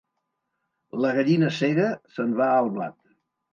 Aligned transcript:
La 1.05 1.11
gallina 1.19 1.51
cega 1.59 1.87
se'n 2.17 2.35
va 2.43 2.51
al 2.57 2.75
blat. 2.81 3.01